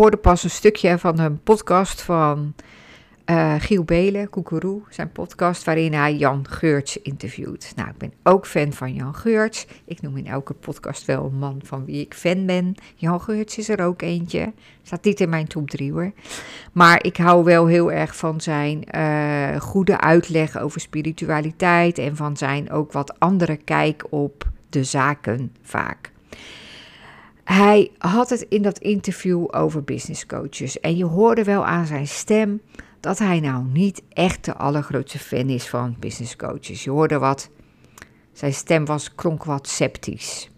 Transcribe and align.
Hoorde 0.00 0.16
pas 0.16 0.44
een 0.44 0.50
stukje 0.50 0.98
van 0.98 1.18
een 1.18 1.42
podcast 1.42 2.02
van 2.02 2.54
uh, 3.30 3.54
Giel 3.58 3.84
Belen, 3.84 4.30
Koekeroe, 4.30 4.82
zijn 4.88 5.12
podcast, 5.12 5.64
waarin 5.64 5.92
hij 5.92 6.14
Jan 6.16 6.46
Geurts 6.48 6.96
interviewt. 6.96 7.72
Nou, 7.76 7.88
ik 7.88 7.98
ben 7.98 8.12
ook 8.22 8.46
fan 8.46 8.72
van 8.72 8.94
Jan 8.94 9.14
Geurts. 9.14 9.66
Ik 9.84 10.02
noem 10.02 10.16
in 10.16 10.26
elke 10.26 10.54
podcast 10.54 11.04
wel 11.04 11.24
een 11.24 11.38
man 11.38 11.60
van 11.64 11.84
wie 11.84 12.00
ik 12.00 12.14
fan 12.14 12.46
ben. 12.46 12.74
Jan 12.94 13.20
Geurts 13.20 13.58
is 13.58 13.68
er 13.68 13.84
ook 13.84 14.02
eentje. 14.02 14.52
Staat 14.82 15.04
niet 15.04 15.20
in 15.20 15.28
mijn 15.28 15.46
top 15.46 15.70
3 15.70 15.92
hoor. 15.92 16.12
Maar 16.72 17.04
ik 17.04 17.16
hou 17.16 17.44
wel 17.44 17.66
heel 17.66 17.92
erg 17.92 18.16
van 18.16 18.40
zijn 18.40 18.84
uh, 18.96 19.60
goede 19.60 20.00
uitleg 20.00 20.58
over 20.58 20.80
spiritualiteit 20.80 21.98
en 21.98 22.16
van 22.16 22.36
zijn 22.36 22.70
ook 22.70 22.92
wat 22.92 23.18
andere 23.18 23.56
kijk 23.56 24.04
op 24.10 24.48
de 24.68 24.84
zaken 24.84 25.52
vaak. 25.62 26.09
Hij 27.70 27.90
had 27.98 28.30
het 28.30 28.46
in 28.48 28.62
dat 28.62 28.78
interview 28.78 29.46
over 29.50 29.84
business 29.84 30.26
coaches. 30.26 30.80
En 30.80 30.96
je 30.96 31.04
hoorde 31.04 31.44
wel 31.44 31.66
aan 31.66 31.86
zijn 31.86 32.06
stem 32.06 32.60
dat 33.00 33.18
hij 33.18 33.40
nou 33.40 33.64
niet 33.64 34.02
echt 34.12 34.44
de 34.44 34.54
allergrootste 34.54 35.18
fan 35.18 35.48
is 35.48 35.68
van 35.68 35.96
business 35.98 36.36
coaches. 36.36 36.84
Je 36.84 36.90
hoorde 36.90 37.18
wat, 37.18 37.50
zijn 38.32 38.54
stem 38.54 38.84
was 38.84 39.14
klonk 39.14 39.44
wat 39.44 39.68
sceptisch. 39.68 40.50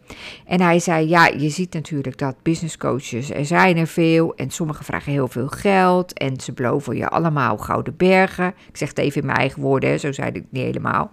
En 0.46 0.60
hij 0.60 0.78
zei: 0.78 1.08
Ja, 1.08 1.26
je 1.26 1.48
ziet 1.48 1.72
natuurlijk 1.72 2.18
dat 2.18 2.42
business 2.42 2.76
coaches, 2.76 3.30
er 3.30 3.46
zijn 3.46 3.76
er 3.76 3.86
veel 3.86 4.34
en 4.34 4.50
sommigen 4.50 4.84
vragen 4.84 5.12
heel 5.12 5.28
veel 5.28 5.48
geld 5.48 6.12
en 6.12 6.40
ze 6.40 6.52
beloven 6.52 6.96
je 6.96 7.08
allemaal 7.08 7.56
gouden 7.56 7.96
bergen. 7.96 8.54
Ik 8.68 8.76
zeg 8.76 8.88
het 8.88 8.98
even 8.98 9.20
in 9.20 9.26
mijn 9.26 9.38
eigen 9.38 9.62
woorden, 9.62 10.00
zo 10.00 10.12
zei 10.12 10.28
ik 10.28 10.34
het 10.34 10.52
niet 10.52 10.64
helemaal. 10.64 11.10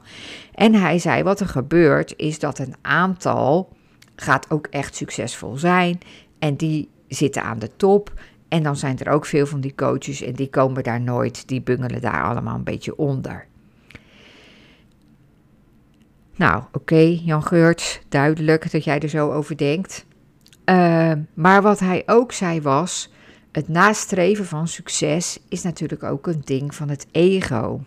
En 0.54 0.74
hij 0.74 1.00
zei: 1.00 1.24
Wat 1.24 1.40
er 1.40 1.48
gebeurt 1.48 2.14
is 2.18 2.40
dat 2.40 2.60
een 2.60 2.76
aantal 2.82 3.78
gaat 4.22 4.50
ook 4.50 4.68
echt 4.68 4.96
succesvol 4.96 5.58
zijn 5.58 6.00
en 6.40 6.56
die 6.56 6.90
zitten 7.08 7.44
aan 7.44 7.60
de 7.60 7.70
top. 7.76 8.14
En 8.48 8.64
dan 8.64 8.76
zijn 8.76 8.98
er 8.98 9.12
ook 9.12 9.26
veel 9.26 9.46
van 9.46 9.62
die 9.62 9.76
coaches 9.76 10.22
en 10.22 10.34
die 10.34 10.50
komen 10.50 10.84
daar 10.84 11.02
nooit, 11.02 11.48
die 11.48 11.62
bungelen 11.62 12.02
daar 12.02 12.24
allemaal 12.24 12.56
een 12.56 12.64
beetje 12.64 12.98
onder. 12.98 13.48
Nou, 16.36 16.64
oké, 16.72 17.20
Jan 17.24 17.44
Geurts, 17.44 18.00
duidelijk 18.10 18.72
dat 18.72 18.84
jij 18.84 19.00
er 19.00 19.10
zo 19.10 19.32
over 19.32 19.58
denkt. 19.58 20.06
Uh, 20.66 21.12
maar 21.34 21.62
wat 21.62 21.80
hij 21.80 22.04
ook 22.06 22.32
zei 22.32 22.62
was: 22.62 23.12
het 23.52 23.68
nastreven 23.68 24.46
van 24.46 24.68
succes 24.68 25.40
is 25.50 25.64
natuurlijk 25.64 26.04
ook 26.04 26.28
een 26.28 26.42
ding 26.44 26.76
van 26.76 26.90
het 26.90 27.08
ego. 27.12 27.82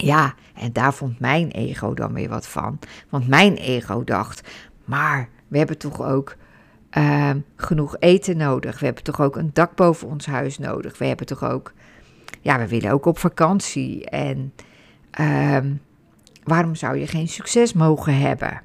Ja, 0.00 0.34
en 0.54 0.72
daar 0.72 0.94
vond 0.94 1.20
mijn 1.20 1.50
ego 1.50 1.94
dan 1.94 2.12
weer 2.12 2.28
wat 2.28 2.46
van. 2.46 2.78
Want 3.08 3.28
mijn 3.28 3.54
ego 3.56 4.04
dacht: 4.04 4.48
maar 4.84 5.28
we 5.48 5.58
hebben 5.58 5.78
toch 5.78 6.02
ook 6.02 6.36
uh, 6.98 7.30
genoeg 7.56 7.96
eten 7.98 8.36
nodig. 8.36 8.78
We 8.78 8.84
hebben 8.84 9.04
toch 9.04 9.20
ook 9.20 9.36
een 9.36 9.50
dak 9.52 9.74
boven 9.74 10.08
ons 10.08 10.26
huis 10.26 10.58
nodig. 10.58 10.98
We 10.98 11.06
hebben 11.06 11.26
toch 11.26 11.44
ook, 11.44 11.72
ja, 12.40 12.58
we 12.58 12.68
willen 12.68 12.90
ook 12.90 13.06
op 13.06 13.18
vakantie. 13.18 14.10
En 14.10 14.52
uh, 15.20 15.58
waarom 16.44 16.74
zou 16.74 16.96
je 16.96 17.06
geen 17.06 17.28
succes 17.28 17.72
mogen 17.72 18.18
hebben? 18.18 18.60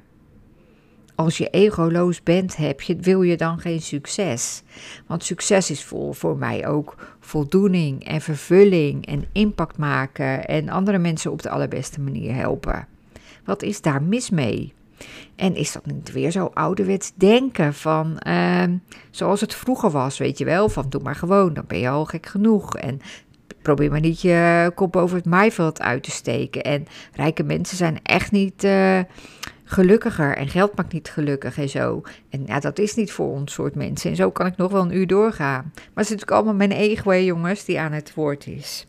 Als 1.14 1.38
je 1.38 1.50
egoloos 1.50 2.22
bent, 2.22 2.56
heb 2.56 2.80
je, 2.80 2.96
wil 2.96 3.22
je 3.22 3.36
dan 3.36 3.58
geen 3.58 3.82
succes? 3.82 4.62
Want 5.06 5.24
succes 5.24 5.70
is 5.70 5.84
voor, 5.84 6.14
voor 6.14 6.36
mij 6.36 6.66
ook 6.66 7.16
voldoening 7.20 8.04
en 8.06 8.20
vervulling 8.20 9.06
en 9.06 9.24
impact 9.32 9.76
maken 9.76 10.46
en 10.46 10.68
andere 10.68 10.98
mensen 10.98 11.30
op 11.30 11.42
de 11.42 11.50
allerbeste 11.50 12.00
manier 12.00 12.34
helpen. 12.34 12.86
Wat 13.44 13.62
is 13.62 13.80
daar 13.80 14.02
mis 14.02 14.30
mee? 14.30 14.72
En 15.36 15.56
is 15.56 15.72
dat 15.72 15.86
niet 15.86 16.12
weer 16.12 16.30
zo 16.30 16.50
ouderwets 16.54 17.12
denken 17.14 17.74
van 17.74 18.20
uh, 18.26 18.62
zoals 19.10 19.40
het 19.40 19.54
vroeger 19.54 19.90
was, 19.90 20.18
weet 20.18 20.38
je 20.38 20.44
wel? 20.44 20.68
Van 20.68 20.86
doe 20.88 21.02
maar 21.02 21.14
gewoon, 21.14 21.54
dan 21.54 21.64
ben 21.66 21.78
je 21.78 21.88
al 21.88 22.04
gek 22.04 22.26
genoeg. 22.26 22.76
En 22.76 23.00
probeer 23.62 23.90
maar 23.90 24.00
niet 24.00 24.20
je 24.20 24.72
kop 24.74 24.96
over 24.96 25.16
het 25.16 25.26
maaiveld 25.26 25.80
uit 25.80 26.02
te 26.02 26.10
steken. 26.10 26.62
En 26.62 26.86
rijke 27.12 27.42
mensen 27.42 27.76
zijn 27.76 27.98
echt 28.02 28.30
niet 28.30 28.64
uh, 28.64 29.00
gelukkiger 29.64 30.36
en 30.36 30.48
geld 30.48 30.76
maakt 30.76 30.92
niet 30.92 31.08
gelukkig 31.08 31.58
en 31.58 31.68
zo. 31.68 32.02
En 32.28 32.42
ja, 32.46 32.60
dat 32.60 32.78
is 32.78 32.94
niet 32.94 33.12
voor 33.12 33.28
ons 33.28 33.52
soort 33.52 33.74
mensen. 33.74 34.10
En 34.10 34.16
zo 34.16 34.30
kan 34.30 34.46
ik 34.46 34.56
nog 34.56 34.72
wel 34.72 34.82
een 34.82 34.96
uur 34.96 35.06
doorgaan. 35.06 35.62
Maar 35.74 35.82
het 35.94 36.04
is 36.04 36.10
natuurlijk 36.10 36.30
allemaal 36.30 36.54
mijn 36.54 36.72
ego, 36.72 37.14
jongens, 37.14 37.64
die 37.64 37.80
aan 37.80 37.92
het 37.92 38.14
woord 38.14 38.46
is. 38.46 38.86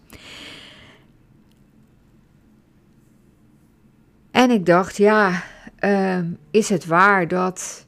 En 4.32 4.52
ik 4.52 4.66
dacht, 4.66 4.98
ja, 4.98 5.44
uh, 5.80 6.20
is 6.52 6.70
het 6.70 6.86
waar 6.86 7.28
dat, 7.28 7.86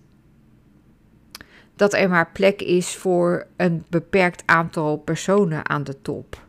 dat 1.75 1.93
er 1.93 2.09
maar 2.09 2.31
plek 2.31 2.61
is 2.61 2.95
voor 2.95 3.47
een 3.55 3.85
beperkt 3.89 4.43
aantal 4.45 4.97
personen 4.97 5.69
aan 5.69 5.83
de 5.83 6.01
top? 6.01 6.46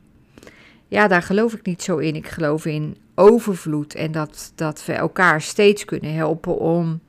Ja, 0.89 1.09
daar 1.09 1.23
geloof 1.23 1.55
ik 1.55 1.67
niet 1.67 1.83
zo 1.83 1.97
in. 1.97 2.17
Ik 2.17 2.29
geloof 2.29 2.65
in 2.65 2.97
overvloed 3.15 3.95
en 3.95 4.13
dat, 4.13 4.53
dat 4.55 4.85
we 4.85 4.93
elkaar 4.93 5.41
steeds 5.41 5.85
kunnen 5.85 6.15
helpen 6.15 6.59
om 6.59 7.01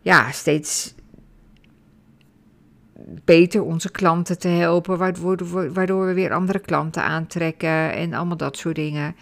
ja, 0.00 0.30
steeds 0.30 0.94
beter 3.24 3.62
onze 3.62 3.90
klanten 3.90 4.38
te 4.38 4.48
helpen, 4.48 4.98
waardoor, 4.98 5.72
waardoor 5.72 6.06
we 6.06 6.14
weer 6.14 6.32
andere 6.32 6.58
klanten 6.58 7.02
aantrekken 7.02 7.92
en 7.92 8.14
allemaal 8.14 8.36
dat 8.36 8.56
soort 8.56 8.74
dingen. 8.74 9.16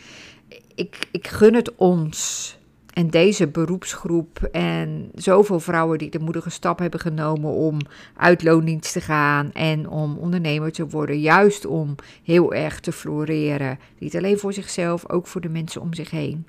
Ik, 0.75 1.09
ik 1.11 1.29
gun 1.29 1.55
het 1.55 1.75
ons 1.75 2.58
en 2.99 3.09
deze 3.09 3.49
beroepsgroep 3.49 4.43
en 4.53 5.11
zoveel 5.15 5.61
vrouwen 5.61 5.99
die 5.99 6.11
de 6.11 6.19
moedige 6.19 6.51
stap 6.51 6.79
hebben 6.79 7.01
genomen 7.01 7.51
om 7.51 7.79
uit 8.17 8.43
loondienst 8.43 8.93
te 8.93 9.01
gaan 9.01 9.53
en 9.53 9.89
om 9.89 10.17
ondernemer 10.17 10.73
te 10.73 10.87
worden, 10.87 11.21
juist 11.21 11.67
om 11.67 11.95
heel 12.23 12.55
erg 12.55 12.81
te 12.81 12.93
floreren. 12.93 13.79
Niet 13.99 14.17
alleen 14.17 14.39
voor 14.39 14.53
zichzelf, 14.53 15.11
ook 15.11 15.27
voor 15.27 15.41
de 15.41 15.49
mensen 15.49 15.81
om 15.81 15.95
zich 15.95 16.11
heen. 16.11 16.47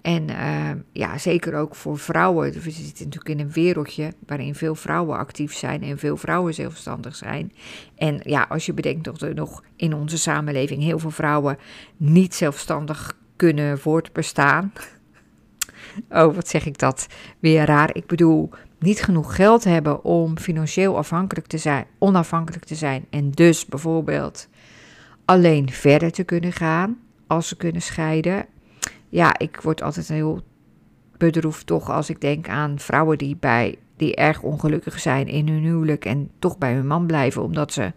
En 0.00 0.28
uh, 0.30 0.70
ja, 0.92 1.18
zeker 1.18 1.54
ook 1.54 1.74
voor 1.74 1.98
vrouwen. 1.98 2.52
We 2.52 2.70
zitten 2.70 3.04
natuurlijk 3.04 3.40
in 3.40 3.40
een 3.40 3.52
wereldje 3.52 4.12
waarin 4.26 4.54
veel 4.54 4.74
vrouwen 4.74 5.18
actief 5.18 5.54
zijn 5.54 5.82
en 5.82 5.98
veel 5.98 6.16
vrouwen 6.16 6.54
zelfstandig 6.54 7.16
zijn. 7.16 7.52
En 7.94 8.20
ja, 8.22 8.46
als 8.48 8.66
je 8.66 8.72
bedenkt 8.72 9.04
dat 9.04 9.22
er 9.22 9.34
nog 9.34 9.62
in 9.76 9.94
onze 9.94 10.18
samenleving 10.18 10.82
heel 10.82 10.98
veel 10.98 11.10
vrouwen 11.10 11.58
niet 11.96 12.34
zelfstandig 12.34 13.16
kunnen 13.36 13.78
voortbestaan. 13.78 14.72
Oh, 16.08 16.34
wat 16.34 16.48
zeg 16.48 16.66
ik 16.66 16.78
dat 16.78 17.06
weer 17.38 17.64
raar. 17.64 17.90
Ik 17.92 18.06
bedoel, 18.06 18.50
niet 18.78 19.02
genoeg 19.02 19.34
geld 19.34 19.64
hebben 19.64 20.04
om 20.04 20.38
financieel 20.38 20.96
afhankelijk 20.96 21.46
te 21.46 21.58
zijn, 21.58 21.86
onafhankelijk 21.98 22.64
te 22.64 22.74
zijn. 22.74 23.06
En 23.10 23.30
dus 23.30 23.66
bijvoorbeeld 23.66 24.48
alleen 25.24 25.70
verder 25.70 26.12
te 26.12 26.24
kunnen 26.24 26.52
gaan 26.52 26.98
als 27.26 27.48
ze 27.48 27.56
kunnen 27.56 27.82
scheiden. 27.82 28.46
Ja, 29.08 29.38
ik 29.38 29.60
word 29.60 29.82
altijd 29.82 30.08
heel 30.08 30.42
bedroefd 31.16 31.66
toch 31.66 31.90
als 31.90 32.10
ik 32.10 32.20
denk 32.20 32.48
aan 32.48 32.78
vrouwen 32.78 33.18
die, 33.18 33.36
bij, 33.40 33.78
die 33.96 34.14
erg 34.14 34.42
ongelukkig 34.42 35.00
zijn 35.00 35.26
in 35.26 35.48
hun 35.48 35.62
huwelijk 35.62 36.04
en 36.04 36.30
toch 36.38 36.58
bij 36.58 36.72
hun 36.72 36.86
man 36.86 37.06
blijven 37.06 37.42
omdat 37.42 37.72
ze 37.72 37.92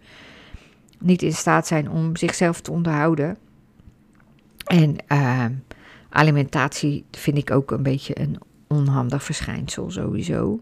niet 0.98 1.22
in 1.22 1.32
staat 1.32 1.66
zijn 1.66 1.90
om 1.90 2.16
zichzelf 2.16 2.60
te 2.60 2.70
onderhouden. 2.70 3.36
En 4.66 4.96
uh, 5.08 5.44
Alimentatie 6.12 7.04
vind 7.10 7.38
ik 7.38 7.50
ook 7.50 7.70
een 7.70 7.82
beetje 7.82 8.20
een 8.20 8.38
onhandig 8.66 9.22
verschijnsel 9.22 9.90
sowieso. 9.90 10.60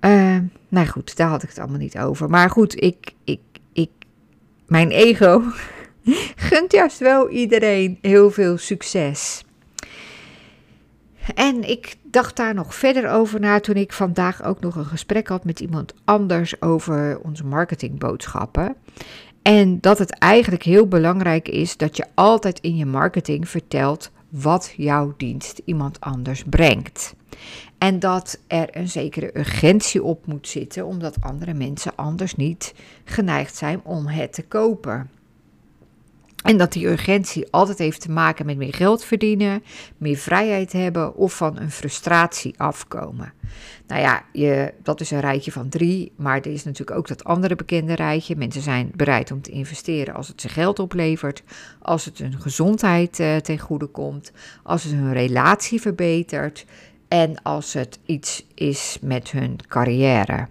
Uh, 0.00 0.38
nou 0.68 0.86
goed, 0.86 1.16
daar 1.16 1.28
had 1.28 1.42
ik 1.42 1.48
het 1.48 1.58
allemaal 1.58 1.78
niet 1.78 1.98
over. 1.98 2.30
Maar 2.30 2.50
goed, 2.50 2.82
ik, 2.82 3.12
ik, 3.24 3.40
ik, 3.72 3.90
mijn 4.66 4.90
ego 4.90 5.42
gunt 6.48 6.72
juist 6.72 6.98
wel 6.98 7.30
iedereen 7.30 7.98
heel 8.00 8.30
veel 8.30 8.58
succes. 8.58 9.44
En 11.34 11.68
ik 11.68 11.96
dacht 12.02 12.36
daar 12.36 12.54
nog 12.54 12.74
verder 12.74 13.10
over 13.10 13.40
na 13.40 13.60
toen 13.60 13.74
ik 13.74 13.92
vandaag 13.92 14.42
ook 14.42 14.60
nog 14.60 14.76
een 14.76 14.84
gesprek 14.84 15.28
had 15.28 15.44
met 15.44 15.60
iemand 15.60 15.94
anders 16.04 16.62
over 16.62 17.20
onze 17.20 17.44
marketingboodschappen. 17.44 18.76
En 19.42 19.80
dat 19.80 19.98
het 19.98 20.10
eigenlijk 20.10 20.62
heel 20.62 20.88
belangrijk 20.88 21.48
is 21.48 21.76
dat 21.76 21.96
je 21.96 22.04
altijd 22.14 22.60
in 22.60 22.76
je 22.76 22.86
marketing 22.86 23.48
vertelt 23.48 24.10
wat 24.28 24.72
jouw 24.76 25.14
dienst 25.16 25.60
iemand 25.64 26.00
anders 26.00 26.42
brengt. 26.42 27.14
En 27.78 27.98
dat 27.98 28.38
er 28.46 28.76
een 28.76 28.88
zekere 28.88 29.38
urgentie 29.38 30.02
op 30.02 30.26
moet 30.26 30.48
zitten, 30.48 30.86
omdat 30.86 31.20
andere 31.20 31.54
mensen 31.54 31.92
anders 31.96 32.34
niet 32.34 32.74
geneigd 33.04 33.56
zijn 33.56 33.80
om 33.84 34.06
het 34.06 34.32
te 34.32 34.42
kopen. 34.42 35.10
En 36.46 36.56
dat 36.56 36.72
die 36.72 36.86
urgentie 36.86 37.46
altijd 37.50 37.78
heeft 37.78 38.00
te 38.00 38.10
maken 38.10 38.46
met 38.46 38.56
meer 38.56 38.74
geld 38.74 39.04
verdienen, 39.04 39.62
meer 39.96 40.16
vrijheid 40.16 40.72
hebben 40.72 41.14
of 41.14 41.36
van 41.36 41.58
een 41.58 41.70
frustratie 41.70 42.54
afkomen. 42.56 43.32
Nou 43.86 44.00
ja, 44.00 44.24
je, 44.32 44.74
dat 44.82 45.00
is 45.00 45.10
een 45.10 45.20
rijtje 45.20 45.52
van 45.52 45.68
drie, 45.68 46.12
maar 46.16 46.36
er 46.36 46.52
is 46.52 46.64
natuurlijk 46.64 46.98
ook 46.98 47.08
dat 47.08 47.24
andere 47.24 47.56
bekende 47.56 47.94
rijtje. 47.94 48.36
Mensen 48.36 48.62
zijn 48.62 48.90
bereid 48.94 49.30
om 49.30 49.42
te 49.42 49.50
investeren 49.50 50.14
als 50.14 50.28
het 50.28 50.40
ze 50.40 50.48
geld 50.48 50.78
oplevert, 50.78 51.42
als 51.82 52.04
het 52.04 52.18
hun 52.18 52.40
gezondheid 52.40 53.18
uh, 53.18 53.36
ten 53.36 53.58
goede 53.58 53.86
komt, 53.86 54.32
als 54.62 54.82
het 54.82 54.92
hun 54.92 55.12
relatie 55.12 55.80
verbetert 55.80 56.64
en 57.08 57.42
als 57.42 57.72
het 57.72 57.98
iets 58.04 58.46
is 58.54 58.98
met 59.00 59.30
hun 59.30 59.58
carrière. 59.68 60.46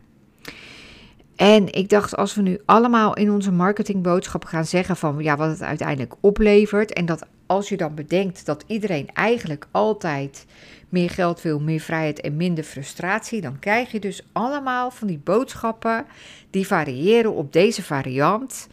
En 1.36 1.74
ik 1.74 1.90
dacht, 1.90 2.16
als 2.16 2.36
we 2.36 2.42
nu 2.42 2.60
allemaal 2.66 3.16
in 3.16 3.32
onze 3.32 3.52
marketingboodschap 3.52 4.46
gaan 4.46 4.66
zeggen 4.66 4.96
van 4.96 5.18
ja, 5.20 5.38
wat 5.38 5.50
het 5.50 5.62
uiteindelijk 5.62 6.14
oplevert. 6.20 6.94
En 6.94 7.06
dat 7.06 7.26
als 7.46 7.70
je 7.70 7.78
dan 7.78 7.96
bedenkt 7.96 8.46
dat 8.46 8.64
iedereen 8.68 9.10
eigenlijk 9.14 9.68
altijd 9.72 10.46
meer 10.90 11.10
geld 11.10 11.42
wil, 11.42 11.60
meer 11.60 11.80
vrijheid 11.80 12.22
en 12.22 12.36
minder 12.36 12.64
frustratie, 12.64 13.42
dan 13.42 13.60
krijg 13.60 13.92
je 13.92 14.00
dus 14.00 14.28
allemaal 14.32 14.92
van 14.92 15.08
die 15.08 15.22
boodschappen 15.24 16.06
die 16.50 16.68
variëren 16.68 17.34
op 17.34 17.54
deze 17.54 17.84
variant. 17.84 18.68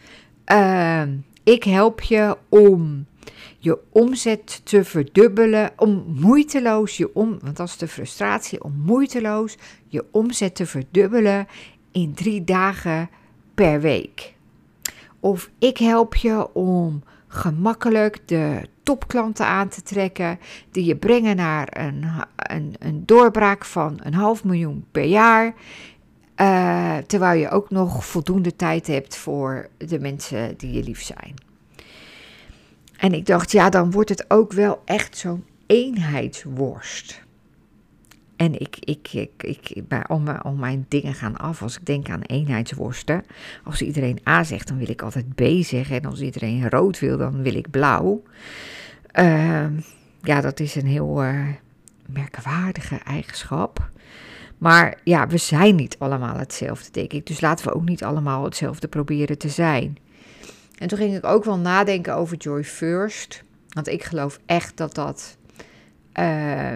Ehm, 0.45 1.09
ik 1.43 1.63
help 1.63 2.01
je 2.01 2.37
om 2.49 3.05
je 3.57 3.77
omzet 3.89 4.61
te 4.63 4.83
verdubbelen, 4.83 5.71
om 5.77 6.03
moeiteloos 6.07 6.97
je 6.97 7.15
om, 7.15 7.39
want 7.41 7.57
dat 7.57 7.67
is 7.67 7.77
de 7.77 7.87
frustratie, 7.87 8.63
om 8.63 8.73
moeiteloos 8.85 9.57
je 9.87 10.05
omzet 10.11 10.55
te 10.55 10.65
verdubbelen 10.65 11.47
in 11.93 12.13
drie 12.13 12.43
dagen 12.43 13.09
per 13.53 13.81
week. 13.81 14.33
Of 15.19 15.49
ik 15.59 15.77
help 15.77 16.15
je 16.15 16.53
om 16.53 17.03
gemakkelijk 17.27 18.19
de 18.25 18.67
topklanten 18.83 19.45
aan 19.45 19.69
te 19.69 19.81
trekken 19.81 20.39
die 20.71 20.85
je 20.85 20.95
brengen 20.95 21.35
naar 21.35 21.67
een, 21.69 22.05
een, 22.35 22.75
een 22.79 23.05
doorbraak 23.05 23.65
van 23.65 23.99
een 24.03 24.13
half 24.13 24.43
miljoen 24.43 24.85
per 24.91 25.05
jaar. 25.05 25.53
Uh, 26.37 26.97
terwijl 26.97 27.39
je 27.39 27.49
ook 27.49 27.69
nog 27.69 28.05
voldoende 28.05 28.55
tijd 28.55 28.87
hebt 28.87 29.17
voor 29.17 29.69
de 29.77 29.99
mensen 29.99 30.57
die 30.57 30.71
je 30.71 30.83
lief 30.83 31.01
zijn. 31.01 31.33
En 32.97 33.13
ik 33.13 33.25
dacht, 33.25 33.51
ja, 33.51 33.69
dan 33.69 33.91
wordt 33.91 34.09
het 34.09 34.25
ook 34.27 34.53
wel 34.53 34.81
echt 34.85 35.17
zo'n 35.17 35.45
eenheidsworst. 35.65 37.21
En 38.43 38.59
ik, 38.59 38.77
ik, 38.79 39.13
ik, 39.13 39.31
ik, 39.69 39.87
bij 39.87 40.03
al, 40.03 40.19
mijn, 40.19 40.59
mijn 40.59 40.85
dingen 40.87 41.13
gaan 41.13 41.37
af 41.37 41.61
als 41.61 41.77
ik 41.77 41.85
denk 41.85 42.09
aan 42.09 42.21
eenheidsworsten. 42.21 43.23
Als 43.63 43.81
iedereen 43.81 44.19
A 44.27 44.43
zegt, 44.43 44.67
dan 44.67 44.77
wil 44.77 44.89
ik 44.89 45.01
altijd 45.01 45.35
B 45.35 45.41
zeggen. 45.61 45.95
En 45.95 46.05
als 46.05 46.21
iedereen 46.21 46.69
rood 46.69 46.99
wil, 46.99 47.17
dan 47.17 47.41
wil 47.41 47.55
ik 47.55 47.69
blauw. 47.71 48.23
Uh, 49.19 49.65
ja, 50.21 50.41
dat 50.41 50.59
is 50.59 50.75
een 50.75 50.85
heel 50.85 51.23
uh, 51.23 51.47
merkwaardige 52.05 52.95
eigenschap. 52.95 53.89
Maar 54.57 54.99
ja, 55.03 55.27
we 55.27 55.37
zijn 55.37 55.75
niet 55.75 55.95
allemaal 55.99 56.37
hetzelfde, 56.37 56.91
denk 56.91 57.13
ik. 57.13 57.27
Dus 57.27 57.41
laten 57.41 57.65
we 57.65 57.73
ook 57.73 57.85
niet 57.85 58.03
allemaal 58.03 58.43
hetzelfde 58.43 58.87
proberen 58.87 59.37
te 59.37 59.49
zijn. 59.49 59.97
En 60.77 60.87
toen 60.87 60.97
ging 60.97 61.15
ik 61.15 61.25
ook 61.25 61.43
wel 61.43 61.57
nadenken 61.57 62.15
over 62.15 62.37
Joy 62.37 62.63
First. 62.63 63.43
Want 63.69 63.87
ik 63.87 64.03
geloof 64.03 64.39
echt 64.45 64.77
dat 64.77 64.95
dat. 64.95 65.37
Uh, 66.19 66.75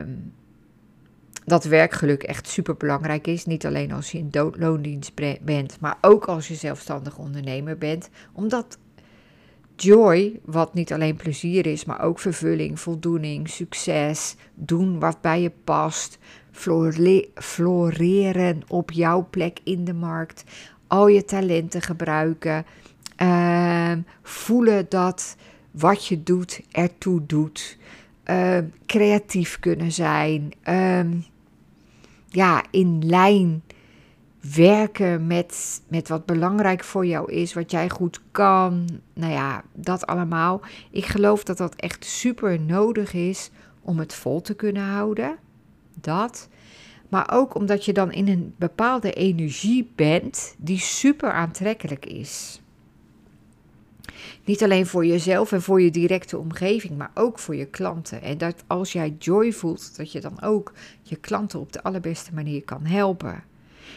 dat 1.48 1.64
werkgeluk 1.64 2.24
echt 2.24 2.48
super 2.48 2.78
belangrijk 2.78 3.28
is. 3.28 3.46
Niet 3.46 3.66
alleen 3.66 3.92
als 3.92 4.12
je 4.12 4.18
in 4.18 4.32
loondienst 4.58 5.12
bent, 5.42 5.80
maar 5.80 5.98
ook 6.02 6.26
als 6.26 6.48
je 6.48 6.56
zelfstandig 6.56 7.18
ondernemer 7.18 7.78
bent. 7.78 8.10
Omdat 8.34 8.78
joy, 9.76 10.40
wat 10.46 10.74
niet 10.74 10.94
alleen 10.94 11.16
plezier 11.16 11.66
is, 11.66 11.86
maar 11.86 12.02
ook 12.02 12.20
vervulling, 12.20 12.80
voldoening, 12.80 13.50
succes, 13.50 14.36
doen 14.54 15.00
wat 15.00 15.22
bij 15.22 15.42
je 15.42 15.52
past, 15.64 16.18
floreren 17.36 18.62
op 18.68 18.92
jouw 18.92 19.28
plek 19.30 19.60
in 19.64 19.86
de 19.86 19.94
markt, 19.94 20.44
al 20.88 21.08
je 21.08 21.26
talenten 21.26 21.82
gebruiken, 21.82 22.66
uh, 23.22 23.92
voelen 24.22 24.86
dat 24.90 25.36
wat 25.72 26.06
je 26.06 26.24
doet 26.24 26.62
ertoe 26.72 27.26
doet, 27.26 27.78
uh, 28.26 28.58
creatief 28.86 29.60
kunnen 29.60 29.92
zijn. 29.92 30.52
Uh, 30.70 31.00
ja, 32.38 32.64
in 32.72 33.06
lijn 33.06 33.64
werken 34.56 35.28
met, 35.28 35.82
met 35.88 36.08
wat 36.08 36.26
belangrijk 36.26 36.84
voor 36.84 37.06
jou 37.06 37.32
is, 37.32 37.54
wat 37.54 37.72
jij 37.72 37.90
goed 37.90 38.22
kan. 38.32 38.88
Nou 39.14 39.32
ja, 39.32 39.64
dat 39.74 40.06
allemaal. 40.06 40.62
Ik 40.92 41.06
geloof 41.06 41.44
dat 41.44 41.58
dat 41.58 41.76
echt 41.76 42.06
super 42.06 42.60
nodig 42.60 43.14
is 43.14 43.52
om 43.82 44.00
het 44.00 44.14
vol 44.14 44.42
te 44.42 44.56
kunnen 44.56 44.84
houden. 44.84 45.38
Dat. 45.94 46.50
Maar 47.10 47.30
ook 47.34 47.56
omdat 47.56 47.86
je 47.86 47.94
dan 47.94 48.12
in 48.12 48.28
een 48.28 48.54
bepaalde 48.58 49.14
energie 49.14 49.92
bent 49.96 50.56
die 50.58 50.80
super 50.80 51.32
aantrekkelijk 51.32 52.06
is. 52.06 52.62
Niet 54.46 54.64
alleen 54.64 54.86
voor 54.86 55.06
jezelf 55.06 55.52
en 55.52 55.62
voor 55.62 55.82
je 55.82 55.92
directe 55.92 56.38
omgeving, 56.38 56.98
maar 56.98 57.12
ook 57.14 57.40
voor 57.40 57.56
je 57.56 57.66
klanten. 57.66 58.22
En 58.22 58.38
dat 58.38 58.64
als 58.68 58.92
jij 58.92 59.16
joy 59.20 59.54
voelt, 59.54 59.98
dat 59.98 60.12
je 60.12 60.22
dan 60.22 60.42
ook 60.42 60.74
je 61.02 61.16
klanten 61.16 61.60
op 61.60 61.74
de 61.74 61.84
allerbeste 61.84 62.34
manier 62.34 62.64
kan 62.64 62.86
helpen. 62.86 63.44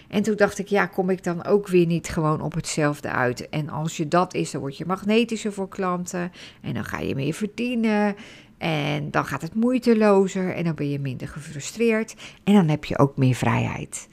En 0.09 0.23
toen 0.23 0.37
dacht 0.37 0.59
ik, 0.59 0.69
ja, 0.69 0.87
kom 0.87 1.11
ik 1.11 1.25
dan 1.25 1.45
ook 1.45 1.69
weer 1.69 1.87
niet 1.87 2.09
gewoon 2.09 2.41
op 2.41 2.55
hetzelfde 2.55 3.09
uit? 3.09 3.49
En 3.49 3.69
als 3.69 3.97
je 3.97 4.09
dat 4.09 4.35
is, 4.35 4.51
dan 4.51 4.61
word 4.61 4.77
je 4.77 4.87
magnetischer 4.87 5.53
voor 5.53 5.69
klanten 5.69 6.33
en 6.61 6.75
dan 6.75 6.85
ga 6.85 6.99
je 6.99 7.15
meer 7.15 7.35
verdienen. 7.35 8.17
En 8.59 9.11
dan 9.11 9.25
gaat 9.25 9.43
het 9.43 9.55
moeitelozer 9.55 10.55
en 10.55 10.65
dan 10.65 10.75
ben 10.75 10.91
je 10.91 10.99
minder 10.99 11.29
gefrustreerd 11.29 12.15
en 12.45 12.55
dan 12.55 12.69
heb 12.69 12.85
je 12.85 12.99
ook 12.99 13.17
meer 13.17 13.35
vrijheid. 13.35 14.09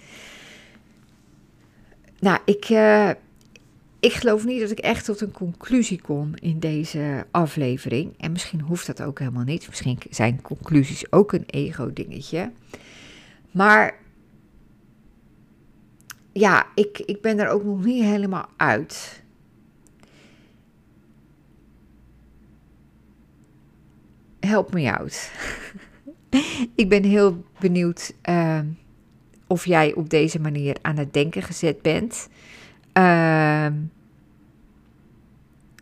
Nou, 2.20 2.40
ik, 2.46 2.70
uh, 2.70 3.10
ik 4.00 4.14
geloof 4.14 4.46
niet 4.46 4.60
dat 4.60 4.72
ik 4.72 4.80
echt 4.80 5.06
tot 5.06 5.22
een 5.22 5.32
conclusie 5.32 6.02
kom 6.02 6.32
in 6.36 6.60
deze 6.60 7.26
aflevering. 7.32 8.14
En 8.18 8.32
misschien 8.32 8.62
hoeft 8.62 8.88
dat 8.88 9.02
ook 9.02 9.20
helemaal 9.20 9.44
niet. 9.44 9.68
Misschien 9.68 9.98
zijn 10.10 10.42
conclusies 10.42 11.12
ook 11.12 11.32
een 11.32 11.46
ego-dingetje. 11.46 12.52
Maar 13.52 14.00
ja, 16.32 16.68
ik, 16.76 17.00
ik 17.00 17.22
ben 17.22 17.40
er 17.40 17.50
ook 17.50 17.64
nog 17.64 17.86
niet 17.86 18.04
helemaal 18.04 18.50
uit. 18.58 19.24
Help 24.40 24.74
me 24.74 24.98
out. 24.98 25.32
ik 26.76 26.90
ben 26.90 27.04
heel 27.04 27.44
benieuwd 27.60 28.14
uh, 28.30 28.60
of 29.48 29.66
jij 29.66 29.94
op 29.94 30.10
deze 30.10 30.40
manier 30.40 30.78
aan 30.82 30.98
het 30.98 31.14
denken 31.14 31.44
gezet 31.44 31.82
bent. 31.82 32.28
Uh, 32.98 33.68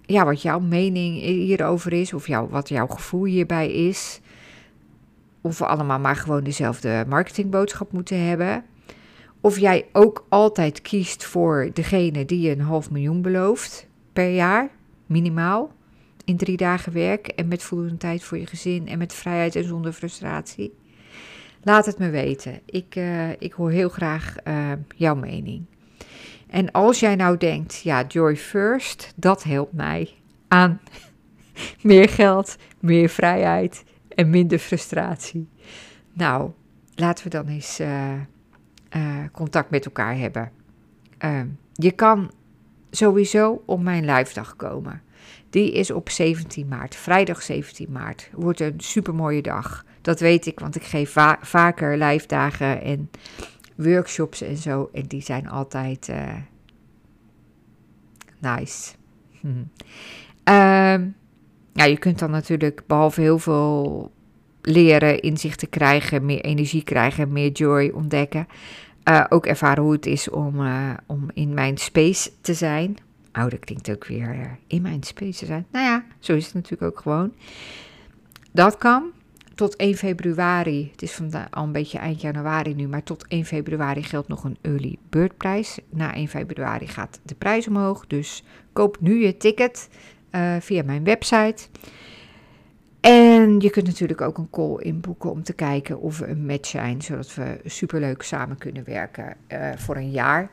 ja, 0.05 0.25
wat 0.25 0.41
jouw 0.41 0.59
mening 0.59 1.19
hierover 1.21 1.93
is, 1.93 2.13
of 2.13 2.27
jou, 2.27 2.49
wat 2.49 2.69
jouw 2.69 2.87
gevoel 2.87 3.23
hierbij 3.23 3.71
is. 3.71 4.19
Of 5.41 5.57
we 5.57 5.65
allemaal 5.65 5.99
maar 5.99 6.15
gewoon 6.15 6.43
dezelfde 6.43 7.05
marketingboodschap 7.07 7.91
moeten 7.91 8.27
hebben. 8.27 8.63
Of 9.41 9.59
jij 9.59 9.85
ook 9.91 10.25
altijd 10.29 10.81
kiest 10.81 11.23
voor 11.23 11.69
degene 11.73 12.25
die 12.25 12.41
je 12.41 12.51
een 12.51 12.61
half 12.61 12.91
miljoen 12.91 13.21
belooft 13.21 13.87
per 14.13 14.29
jaar, 14.29 14.69
minimaal. 15.05 15.71
In 16.23 16.37
drie 16.37 16.57
dagen 16.57 16.93
werk 16.93 17.27
en 17.27 17.47
met 17.47 17.63
voldoende 17.63 17.97
tijd 17.97 18.23
voor 18.23 18.37
je 18.37 18.45
gezin 18.45 18.87
en 18.87 18.97
met 18.97 19.13
vrijheid 19.13 19.55
en 19.55 19.63
zonder 19.63 19.91
frustratie. 19.91 20.73
Laat 21.63 21.85
het 21.85 21.97
me 21.97 22.09
weten. 22.09 22.59
Ik, 22.65 22.95
uh, 22.95 23.29
ik 23.29 23.53
hoor 23.53 23.71
heel 23.71 23.89
graag 23.89 24.35
uh, 24.47 24.71
jouw 24.95 25.15
mening. 25.15 25.65
En 26.47 26.71
als 26.71 26.99
jij 26.99 27.15
nou 27.15 27.37
denkt, 27.37 27.81
ja, 27.81 28.05
Joy 28.07 28.35
First, 28.35 29.13
dat 29.15 29.43
helpt 29.43 29.73
mij 29.73 30.09
aan 30.47 30.79
meer 31.81 32.09
geld, 32.09 32.55
meer 32.79 33.09
vrijheid 33.09 33.83
en 34.09 34.29
minder 34.29 34.59
frustratie. 34.59 35.49
Nou, 36.13 36.51
laten 36.95 37.23
we 37.23 37.29
dan 37.29 37.47
eens 37.47 37.79
uh, 37.79 38.13
uh, 38.95 39.23
contact 39.31 39.69
met 39.69 39.85
elkaar 39.85 40.17
hebben. 40.17 40.51
Uh, 41.25 41.41
je 41.73 41.91
kan 41.91 42.31
sowieso 42.91 43.63
op 43.65 43.81
mijn 43.81 44.05
live 44.05 44.33
dag 44.33 44.55
komen. 44.55 45.01
Die 45.49 45.71
is 45.71 45.91
op 45.91 46.09
17 46.09 46.67
maart, 46.67 46.95
vrijdag 46.95 47.41
17 47.41 47.91
maart. 47.91 48.29
Wordt 48.33 48.59
een 48.59 48.73
supermooie 48.77 49.41
dag. 49.41 49.85
Dat 50.01 50.19
weet 50.19 50.45
ik, 50.45 50.59
want 50.59 50.75
ik 50.75 50.83
geef 50.83 51.11
va 51.11 51.37
vaker 51.41 51.97
live 51.97 52.27
dagen 52.27 52.81
en 52.81 53.09
workshops 53.75 54.41
en 54.41 54.57
zo. 54.57 54.89
En 54.93 55.03
die 55.07 55.21
zijn 55.21 55.49
altijd 55.49 56.07
uh, 56.07 56.33
nice. 58.39 58.93
Hm. 59.39 59.47
Uh, 60.49 61.07
ja, 61.73 61.83
je 61.83 61.97
kunt 61.97 62.19
dan 62.19 62.31
natuurlijk 62.31 62.83
behalve 62.87 63.21
heel 63.21 63.39
veel 63.39 64.11
leren, 64.61 65.21
inzichten 65.21 65.69
krijgen, 65.69 66.25
meer 66.25 66.41
energie 66.41 66.83
krijgen, 66.83 67.31
meer 67.31 67.51
joy 67.51 67.91
ontdekken. 67.93 68.47
Uh, 69.09 69.25
ook 69.29 69.45
ervaren 69.45 69.83
hoe 69.83 69.91
het 69.91 70.05
is 70.05 70.29
om, 70.29 70.61
uh, 70.61 70.93
om 71.05 71.29
in 71.33 71.53
mijn 71.53 71.77
space 71.77 72.31
te 72.41 72.53
zijn. 72.53 72.97
Oh, 73.33 73.49
dat 73.49 73.59
klinkt 73.59 73.91
ook 73.91 74.05
weer 74.05 74.57
in 74.67 74.81
mijn 74.81 75.03
space 75.03 75.39
te 75.39 75.45
zijn. 75.45 75.65
Nou 75.71 75.85
ja, 75.85 76.05
zo 76.19 76.33
is 76.33 76.45
het 76.45 76.53
natuurlijk 76.53 76.91
ook 76.91 76.99
gewoon. 76.99 77.33
Dat 78.51 78.77
kan 78.77 79.11
tot 79.55 79.75
1 79.75 79.95
februari, 79.95 80.89
het 80.91 81.01
is 81.01 81.11
vandaag 81.11 81.51
al 81.51 81.63
een 81.63 81.71
beetje 81.71 81.97
eind 81.97 82.21
januari 82.21 82.75
nu, 82.75 82.87
maar 82.87 83.03
tot 83.03 83.27
1 83.27 83.45
februari 83.45 84.03
geldt 84.03 84.27
nog 84.27 84.43
een 84.43 84.57
early 84.61 84.97
bird 85.09 85.37
prijs. 85.37 85.79
Na 85.89 86.13
1 86.13 86.27
februari 86.27 86.87
gaat 86.87 87.19
de 87.23 87.35
prijs 87.35 87.67
omhoog, 87.67 88.07
dus 88.07 88.43
koop 88.73 88.97
nu 88.99 89.25
je 89.25 89.37
ticket 89.37 89.89
uh, 90.31 90.55
via 90.59 90.83
mijn 90.83 91.03
website. 91.03 91.67
En 92.99 93.59
je 93.59 93.69
kunt 93.69 93.85
natuurlijk 93.85 94.21
ook 94.21 94.37
een 94.37 94.49
call 94.49 94.77
inboeken 94.79 95.31
om 95.31 95.43
te 95.43 95.53
kijken 95.53 95.99
of 95.99 96.19
we 96.19 96.27
een 96.27 96.45
match 96.45 96.69
zijn, 96.69 97.01
zodat 97.01 97.35
we 97.35 97.59
superleuk 97.65 98.21
samen 98.21 98.57
kunnen 98.57 98.83
werken 98.83 99.35
uh, 99.47 99.71
voor 99.75 99.95
een 99.95 100.11
jaar. 100.11 100.49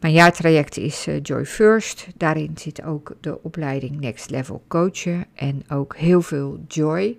Mijn 0.00 0.12
jaartraject 0.12 0.76
is 0.76 1.06
uh, 1.08 1.16
Joy 1.22 1.46
First. 1.46 2.06
Daarin 2.16 2.50
zit 2.54 2.82
ook 2.82 3.16
de 3.20 3.42
opleiding 3.42 4.00
Next 4.00 4.30
Level 4.30 4.62
Coachen 4.68 5.24
en 5.34 5.62
ook 5.68 5.96
heel 5.96 6.22
veel 6.22 6.58
joy. 6.68 7.18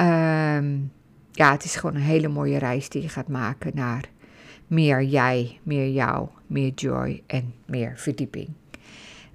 Ehm, 0.00 0.78
ja, 1.32 1.52
het 1.52 1.64
is 1.64 1.76
gewoon 1.76 1.94
een 1.94 2.02
hele 2.02 2.28
mooie 2.28 2.58
reis 2.58 2.88
die 2.88 3.02
je 3.02 3.08
gaat 3.08 3.28
maken 3.28 3.72
naar 3.74 4.08
meer 4.66 5.02
jij, 5.02 5.60
meer 5.62 5.88
jou, 5.88 6.28
meer 6.46 6.72
joy 6.74 7.22
en 7.26 7.54
meer 7.66 7.92
verdieping. 7.96 8.48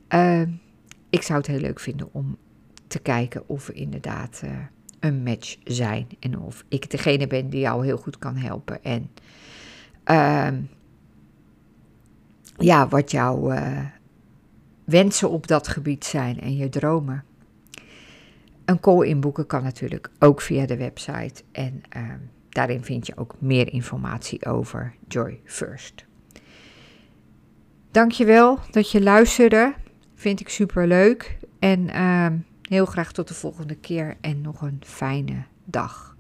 Ehm, 0.08 0.50
ik 1.10 1.22
zou 1.22 1.38
het 1.38 1.48
heel 1.48 1.60
leuk 1.60 1.80
vinden 1.80 2.10
om 2.12 2.38
te 2.88 3.00
kijken 3.00 3.44
of 3.50 3.68
we 3.68 3.74
inderdaad 3.74 4.42
uh, 4.46 4.52
een 5.00 5.24
match 5.24 5.56
zijn 5.64 6.08
en 6.20 6.40
of 6.40 6.64
ik 6.68 6.90
degene 6.92 7.28
ben 7.28 7.50
die 7.50 7.60
jou 7.60 7.86
heel 7.86 7.98
goed 7.98 8.18
kan 8.18 8.36
helpen 8.36 8.84
en 8.84 9.10
uh, 10.06 10.62
ja, 12.58 12.88
wat 12.88 13.12
jouw 13.12 13.52
uh, 13.52 13.86
wensen 14.84 15.30
op 15.30 15.48
dat 15.48 15.68
gebied 15.68 16.06
zijn 16.06 16.40
en 16.40 16.56
je 16.56 16.70
dromen. 16.70 17.24
Een 18.66 18.80
call 18.80 19.08
inboeken 19.08 19.48
kan 19.48 19.64
natuurlijk 19.64 20.10
ook 20.20 20.42
via 20.42 20.66
de 20.66 20.78
website 20.78 21.44
en 21.52 21.84
uh, 21.98 22.04
daarin 22.50 22.84
vind 22.84 23.08
je 23.08 23.18
ook 23.18 23.36
meer 23.40 23.74
informatie 23.74 24.46
over 24.46 24.96
Joy 25.08 25.40
First. 25.44 26.06
Dankjewel 27.92 28.60
dat 28.72 28.92
je 28.92 29.02
luisterde. 29.02 29.74
Vind 30.16 30.40
ik 30.40 30.50
super 30.50 30.88
leuk. 30.88 31.38
En 31.60 31.80
uh, 31.80 32.28
heel 32.62 32.86
graag 32.86 33.12
tot 33.12 33.28
de 33.28 33.34
volgende 33.34 33.76
keer 33.76 34.18
en 34.22 34.42
nog 34.42 34.62
een 34.62 34.82
fijne 34.84 35.44
dag. 35.66 36.16